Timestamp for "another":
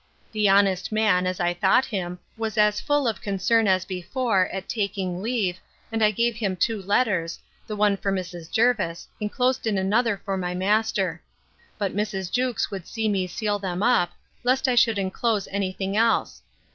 9.77-10.19